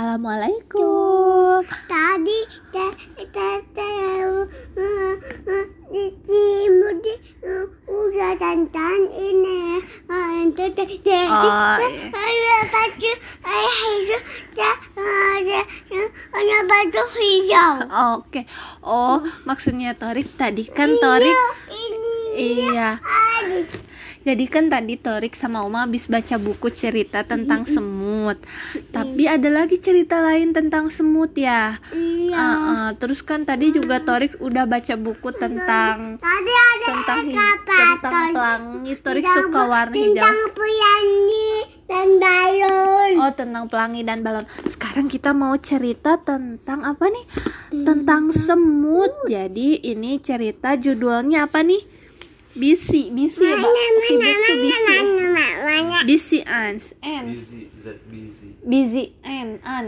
Assalamualaikum. 0.00 1.60
Tadi 1.84 2.38
di 5.92 6.04
udah 7.84 8.32
tantan 8.40 9.12
ini 9.12 9.76
itu 10.48 10.64
jadi 10.72 10.96
Oh, 11.28 11.76
ada 12.16 12.56
baju 12.72 13.12
ada 13.44 14.16
ada 16.32 16.58
baju 16.64 17.02
hijau 17.20 17.72
Oke. 18.16 18.48
Oh, 18.80 19.20
maksudnya 19.44 19.92
Torik 20.00 20.32
tadi 20.32 20.64
kan 20.64 20.96
Torik 20.96 21.36
ini 21.68 22.72
iya. 22.72 22.96
Jadi 24.20 24.44
kan 24.46 24.68
tadi 24.68 24.94
Torik 24.94 25.32
sama 25.32 25.62
Oma 25.62 25.82
habis 25.82 26.04
baca 26.04 26.36
buku 26.36 26.68
cerita 26.68 27.22
tentang 27.22 27.64
semut. 27.64 28.36
Tapi 28.86 29.24
ada 29.24 29.48
lagi 29.48 29.76
cerita 29.76 30.20
lain 30.20 30.52
tentang 30.52 30.88
semut 30.88 31.32
ya. 31.32 31.80
iya 31.90 32.28
Ah, 32.30 32.52
ah. 32.52 32.88
terus 32.92 33.20
kan 33.20 33.42
tadi 33.42 33.72
juga 33.72 33.98
Torik 33.98 34.36
udah 34.38 34.64
baca 34.64 34.94
buku 34.94 35.32
tentang 35.32 36.16
tadi 36.16 36.52
ada 36.52 36.86
tentang 36.86 37.22
tentang 37.96 38.28
pelangi. 38.30 38.92
Torik 38.94 39.24
Tentang- 39.24 39.36
suka 39.46 39.60
warna 39.64 39.94
hijau. 39.94 40.12
tentang 40.12 40.38
pelangi 40.52 41.50
dan 41.82 42.08
balon 42.18 43.12
Oh, 43.18 43.32
tentang 43.32 43.64
pelangi 43.66 44.00
dan 44.02 44.18
balon. 44.20 44.44
Sekarang 44.64 45.06
kita 45.06 45.32
mau 45.32 45.56
cerita 45.56 46.16
tentang 46.16 46.84
apa 46.84 47.08
nih? 47.08 47.24
Tentang 47.72 48.30
semut. 48.30 49.10
Jadi 49.26 49.80
ini 49.82 50.16
cerita 50.18 50.76
judulnya 50.76 51.44
apa 51.44 51.60
nih? 51.60 51.82
Bisi, 52.50 53.14
bisi 53.14 53.46
ya, 53.46 53.54
Mbak. 53.56 53.72
Si 54.02 54.14
buku 54.18 54.52
bisi. 54.58 54.82
mana 54.82 56.02
Bisi 56.02 56.38
ans, 56.42 56.82
ants, 56.98 57.46
Busy, 57.46 57.70
that 57.84 57.98
busy. 58.10 58.48
busy 58.62 59.04
an, 59.22 59.48
an. 59.62 59.86